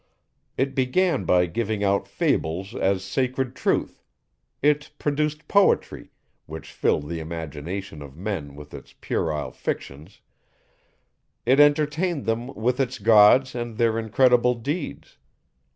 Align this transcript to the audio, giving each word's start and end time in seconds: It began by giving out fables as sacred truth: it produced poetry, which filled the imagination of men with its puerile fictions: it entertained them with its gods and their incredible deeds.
It 0.57 0.73
began 0.73 1.25
by 1.25 1.45
giving 1.45 1.83
out 1.83 2.07
fables 2.07 2.73
as 2.73 3.03
sacred 3.03 3.55
truth: 3.55 4.01
it 4.63 4.89
produced 4.97 5.47
poetry, 5.47 6.09
which 6.47 6.71
filled 6.71 7.07
the 7.07 7.19
imagination 7.19 8.01
of 8.01 8.17
men 8.17 8.55
with 8.55 8.73
its 8.73 8.95
puerile 8.99 9.51
fictions: 9.51 10.21
it 11.45 11.59
entertained 11.59 12.25
them 12.25 12.47
with 12.55 12.79
its 12.79 12.97
gods 12.97 13.53
and 13.53 13.77
their 13.77 13.99
incredible 13.99 14.55
deeds. 14.55 15.19